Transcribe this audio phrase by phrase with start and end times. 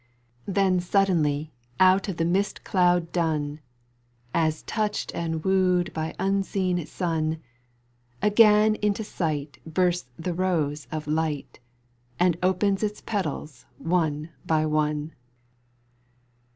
[0.47, 3.59] Then suddenly out of the mist cloud dun,
[4.33, 7.39] As touched and wooed by unseen sun,
[8.19, 11.59] Again into sight bursts the rose of light
[12.19, 15.13] And opens its petals one by one.